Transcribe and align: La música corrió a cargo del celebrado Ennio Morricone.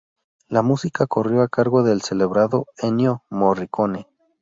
La 0.47 0.63
música 0.63 1.05
corrió 1.05 1.43
a 1.43 1.47
cargo 1.47 1.83
del 1.83 2.01
celebrado 2.01 2.65
Ennio 2.79 3.23
Morricone. 3.29 4.07